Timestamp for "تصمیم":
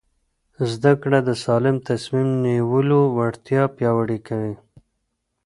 1.89-2.29